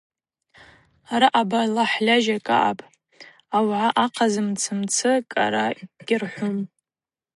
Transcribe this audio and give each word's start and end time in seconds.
Араъа 1.13 1.43
балахӏ 1.49 1.95
льажьакӏ 2.05 2.49
аъапӏ, 2.57 2.83
ауагӏа 3.55 3.89
ахъаз 4.05 4.35
мцы-мцы 4.47 5.11
кӏара 5.31 5.65
гьырхӏвум. 6.07 6.59